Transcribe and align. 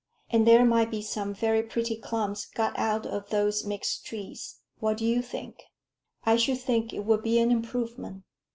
And 0.31 0.47
there 0.47 0.65
might 0.65 0.89
be 0.89 1.03
some 1.03 1.31
very 1.31 1.61
pretty 1.61 1.95
clumps 1.95 2.45
got 2.45 2.75
out 2.75 3.05
of 3.05 3.29
those 3.29 3.65
mixed 3.67 4.03
trees. 4.03 4.59
What 4.79 4.97
do 4.97 5.05
you 5.05 5.21
think?" 5.21 5.61
"I 6.23 6.37
should 6.37 6.59
think 6.59 6.91
it 6.91 7.01
would 7.05 7.21
be 7.21 7.37
an 7.39 7.51
improvement. 7.51 8.23